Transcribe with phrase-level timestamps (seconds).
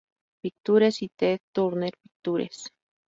[0.41, 2.69] Pictures y Ted Turner Pictures.